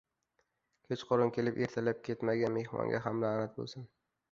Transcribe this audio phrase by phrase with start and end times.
[0.87, 3.89] kechqurun kelib ertalab ketmagan mehmonga ham la’nat bo‘lsin.